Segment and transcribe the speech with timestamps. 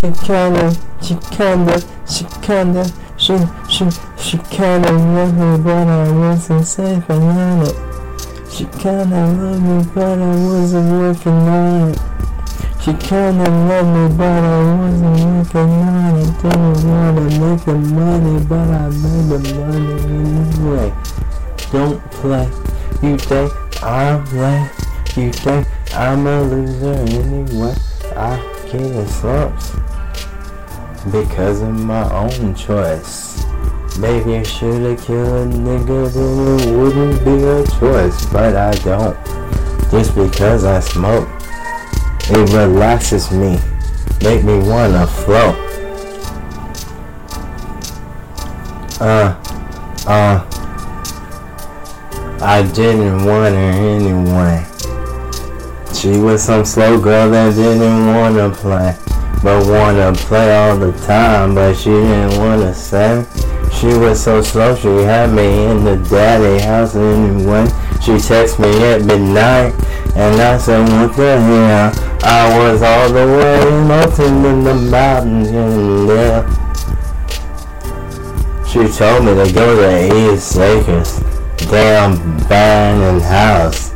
[0.00, 1.78] She kinda, she kinda,
[3.18, 3.36] she
[4.18, 7.76] she, kinda loved me, but I wasn't safe on it.
[8.50, 11.98] She kinda loved me, but I wasn't working on it.
[12.80, 16.42] She kinda loved me, but I wasn't working on it.
[16.42, 20.94] Didn't wanna make the money, but I made the money anyway.
[21.72, 22.48] Don't play.
[23.02, 24.70] You think I'm lame?
[25.14, 27.74] You think I'm a loser anyway?
[28.16, 29.89] I in slumps
[31.04, 33.44] because of my own choice.
[33.98, 39.16] Maybe I should've killed a nigga, then it wouldn't be a choice, but I don't.
[39.90, 41.28] Just because I smoke,
[42.30, 43.58] it relaxes me,
[44.22, 45.56] make me wanna float.
[49.00, 49.34] Uh,
[50.06, 50.46] uh,
[52.42, 54.66] I didn't want her anyway.
[55.92, 58.96] She was some slow girl that didn't wanna play,
[59.42, 63.24] but wanna play all the time, but she didn't wanna say.
[63.72, 67.66] She was so slow, she had me in the daddy house and when
[68.00, 69.74] She texted me at midnight,
[70.16, 71.92] and I said, what the hell?
[72.22, 75.90] I was all the way mountain in the mountains and.
[78.70, 81.18] She told me to go to East Lakers,
[81.68, 83.92] damn abandoned house.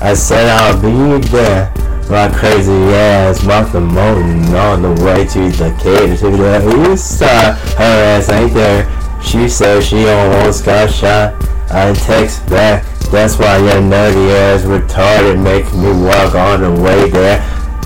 [0.00, 1.72] I said I'll be there.
[2.08, 3.40] My crazy ass
[3.72, 7.58] the mountain all the way to Decatur to the east side.
[7.76, 8.86] Her ass ain't there.
[9.20, 11.34] She said she almost got shot.
[11.68, 12.84] I text back.
[13.10, 17.38] That's why your nerdy ass retarded making me walk on the way there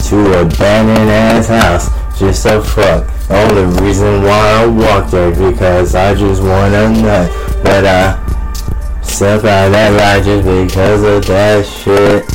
[0.09, 2.19] to abandoned ass house.
[2.19, 3.09] Just a fuck.
[3.31, 7.31] Only reason why I walked there because I just wanna nut.
[7.63, 12.27] But I step out that lie just because of that shit.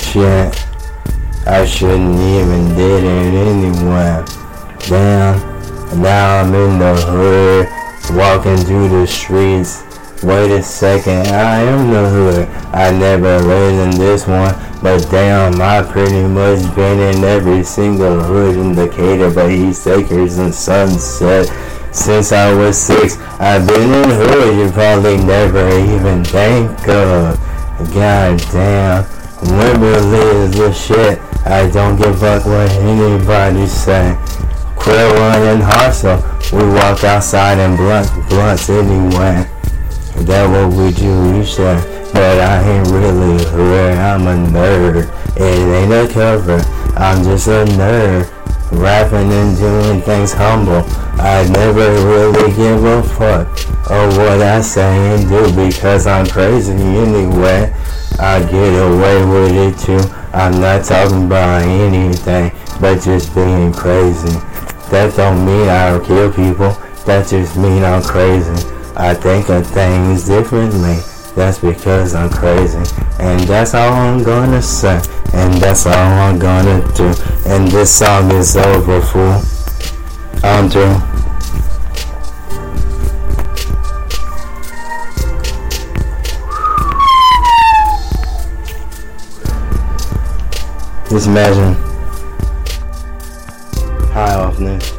[0.00, 0.65] Shit.
[1.46, 4.24] I shouldn't even did it anyway.
[4.88, 5.56] Damn.
[6.02, 8.16] Now I'm in the hood.
[8.16, 9.84] Walking through the streets.
[10.22, 12.48] Wait a second, I am the hood.
[12.74, 18.22] I never lived in this one, but damn, I pretty much been in every single
[18.22, 21.46] hood in Decatur, but East Acres and Sunset.
[21.94, 27.38] Since I was six, I've been in hood you probably never even think of.
[27.92, 29.04] God damn,
[29.44, 31.20] Wimberley shit.
[31.46, 34.18] I don't give a fuck what anybody say.
[34.74, 36.18] Quit running hustle.
[36.52, 39.46] We walk outside and blunt blunts anyway.
[40.26, 41.78] That what we do, you said.
[42.12, 45.08] But I ain't really hood, I'm a nerd.
[45.36, 46.60] It ain't a cover,
[46.96, 48.28] I'm just a nerd.
[48.72, 50.82] Rapping and doing things humble.
[51.20, 53.46] I never really give a fuck
[53.88, 57.72] of what I say and do because I'm crazy anyway.
[58.18, 60.25] I get away with it too.
[60.36, 64.38] I'm not talking about anything, but just being crazy.
[64.90, 66.76] That don't mean I'll kill people.
[67.06, 68.52] That just mean I'm crazy.
[68.96, 70.98] I think of things differently.
[71.34, 72.84] That's because I'm crazy.
[73.18, 75.00] And that's all I'm gonna say.
[75.32, 77.14] And that's all I'm gonna do.
[77.46, 79.40] And this song is over, fool.
[80.44, 81.15] I'm through.
[91.16, 91.72] Just imagine
[94.12, 94.95] high off this.